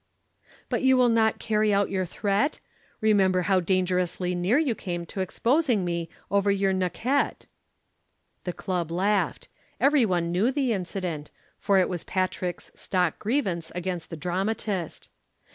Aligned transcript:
"But 0.67 0.81
you 0.81 0.97
will 0.97 1.09
not 1.09 1.37
carry 1.37 1.71
out 1.71 1.91
your 1.91 2.07
threat? 2.07 2.57
Remember 3.01 3.43
how 3.43 3.59
dangerously 3.59 4.33
near 4.33 4.57
you 4.57 4.73
came 4.73 5.05
to 5.05 5.19
exposing 5.19 5.85
me 5.85 6.09
over 6.31 6.49
your 6.49 6.73
Naquette." 6.73 7.45
The 8.43 8.53
Club 8.53 8.89
laughed. 8.89 9.47
Everyone 9.79 10.31
knew 10.31 10.51
the 10.51 10.73
incident, 10.73 11.29
for 11.59 11.77
it 11.77 11.87
was 11.87 12.03
Patrick's 12.03 12.71
stock 12.73 13.19
grievance 13.19 13.71
against 13.75 14.09
the 14.09 14.17
dramatist. 14.17 15.11